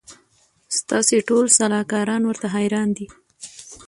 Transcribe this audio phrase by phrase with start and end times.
[0.79, 3.07] ستاسي ټول سلاکاران ورته حیران دي